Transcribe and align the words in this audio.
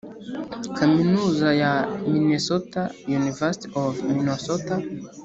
Kaminuza 0.77 1.47
ya 1.61 1.73
Minnesota 2.11 2.81
University 3.19 3.67
of 3.81 3.91
Minnesota 4.09 4.73